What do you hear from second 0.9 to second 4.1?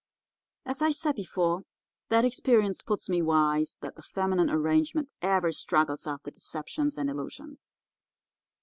before, that experience puts me wise that the